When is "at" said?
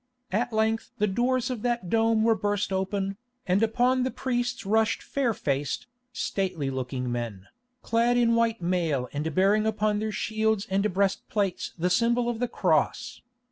0.31-0.51